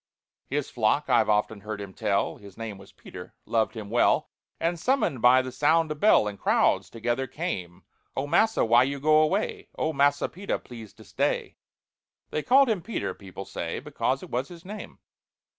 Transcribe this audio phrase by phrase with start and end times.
[0.47, 4.79] His flock, I've often heard him tell, (His name was PETER) loved him well, And,
[4.79, 7.83] summoned by the sound of bell, In crowds together came.
[8.17, 9.69] "Oh, massa, why you go away?
[9.77, 11.55] Oh, MASSA PETER, please to stay."
[12.31, 14.97] (They called him PETER, people say, Because it was his name.)